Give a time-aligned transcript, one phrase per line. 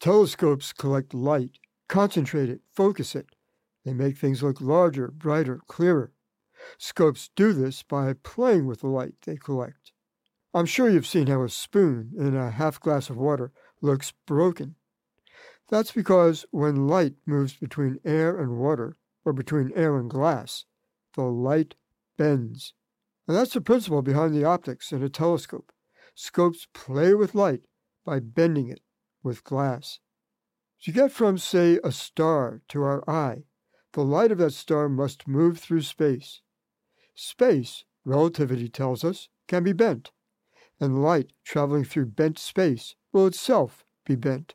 [0.00, 3.36] Telescopes collect light, concentrate it, focus it.
[3.84, 6.14] They make things look larger, brighter, clearer.
[6.78, 9.92] Scopes do this by playing with the light they collect.
[10.54, 13.52] I'm sure you've seen how a spoon in a half glass of water
[13.82, 14.76] looks broken.
[15.68, 18.96] That's because when light moves between air and water,
[19.26, 20.64] or between air and glass,
[21.14, 21.74] the light
[22.16, 22.72] bends.
[23.28, 25.72] And that's the principle behind the optics in a telescope.
[26.14, 27.60] Scopes play with light
[28.04, 28.80] by bending it
[29.22, 30.00] with glass.
[30.82, 33.44] To get from, say, a star to our eye,
[33.92, 36.40] the light of that star must move through space.
[37.14, 40.10] Space, relativity tells us, can be bent,
[40.78, 44.54] and light traveling through bent space will itself be bent.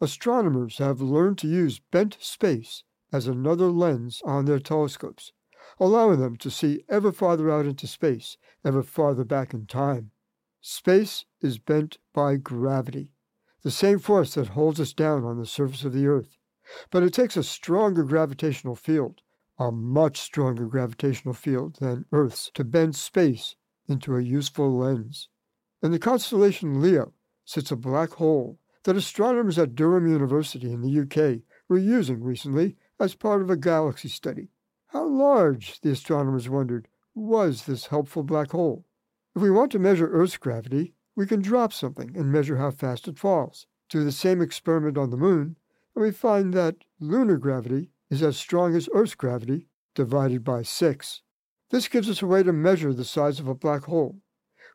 [0.00, 5.32] Astronomers have learned to use bent space as another lens on their telescopes,
[5.78, 10.10] allowing them to see ever farther out into space, ever farther back in time.
[10.60, 13.11] Space is bent by gravity,
[13.62, 16.36] the same force that holds us down on the surface of the Earth.
[16.90, 19.20] But it takes a stronger gravitational field,
[19.58, 23.56] a much stronger gravitational field than Earth's, to bend space
[23.88, 25.28] into a useful lens.
[25.82, 27.12] In the constellation Leo
[27.44, 32.76] sits a black hole that astronomers at Durham University in the UK were using recently
[32.98, 34.48] as part of a galaxy study.
[34.88, 38.84] How large, the astronomers wondered, was this helpful black hole?
[39.34, 43.08] If we want to measure Earth's gravity, we can drop something and measure how fast
[43.08, 43.66] it falls.
[43.88, 45.56] Do the same experiment on the moon,
[45.94, 51.22] and we find that lunar gravity is as strong as Earth's gravity divided by 6.
[51.70, 54.20] This gives us a way to measure the size of a black hole.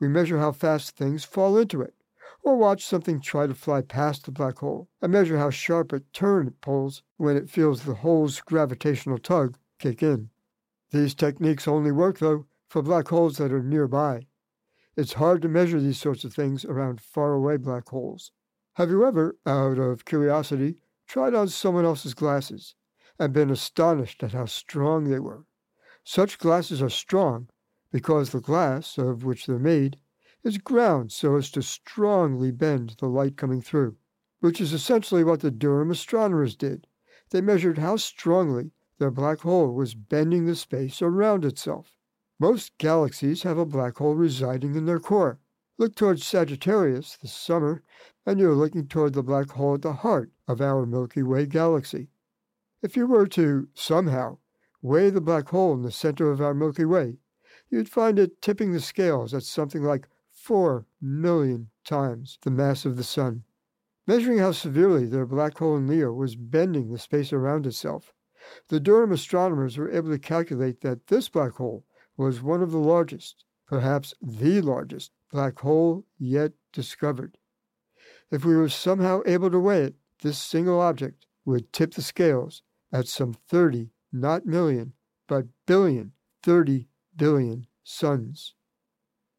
[0.00, 1.94] We measure how fast things fall into it,
[2.42, 6.00] or watch something try to fly past the black hole and measure how sharp a
[6.12, 10.30] turn it pulls when it feels the hole's gravitational tug kick in.
[10.90, 14.26] These techniques only work, though, for black holes that are nearby.
[14.94, 18.30] It's hard to measure these sorts of things around faraway black holes.
[18.74, 20.76] Have you ever, out of curiosity,
[21.06, 22.74] tried on someone else's glasses
[23.18, 25.46] and been astonished at how strong they were?
[26.04, 27.48] Such glasses are strong
[27.90, 29.98] because the glass of which they're made
[30.44, 33.96] is ground so as to strongly bend the light coming through,
[34.40, 36.86] which is essentially what the Durham astronomers did.
[37.30, 41.96] They measured how strongly their black hole was bending the space around itself.
[42.38, 45.38] Most galaxies have a black hole residing in their core.
[45.78, 47.82] Look towards Sagittarius this summer,
[48.24, 52.08] and you're looking toward the black hole at the heart of our Milky Way galaxy.
[52.82, 54.38] If you were to, somehow,
[54.80, 57.18] weigh the black hole in the center of our Milky Way,
[57.70, 62.96] you'd find it tipping the scales at something like 4 million times the mass of
[62.96, 63.44] the Sun.
[64.06, 68.12] Measuring how severely their black hole in Leo was bending the space around itself,
[68.68, 71.84] the Durham astronomers were able to calculate that this black hole
[72.16, 77.38] was one of the largest, perhaps the largest, black hole yet discovered.
[78.30, 82.62] If we were somehow able to weigh it, this single object would tip the scales
[82.92, 84.92] at some 30, not million,
[85.26, 86.12] but billion,
[86.42, 88.54] 30 billion suns.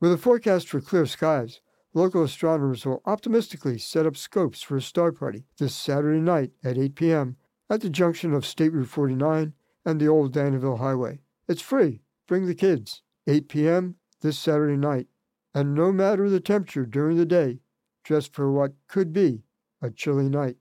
[0.00, 1.60] With a forecast for clear skies,
[1.94, 6.76] local astronomers will optimistically set up scopes for a star party this Saturday night at
[6.76, 7.36] 8 p.m.
[7.70, 9.54] at the junction of State Route 49
[9.84, 11.20] and the Old Downieville Highway.
[11.48, 12.02] It's free.
[12.26, 13.02] Bring the kids.
[13.26, 13.96] 8 p.m.
[14.20, 15.06] this Saturday night.
[15.54, 17.60] And no matter the temperature during the day,
[18.02, 19.42] dress for what could be
[19.80, 20.56] a chilly night.